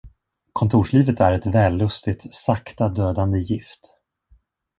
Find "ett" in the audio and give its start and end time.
1.31-1.45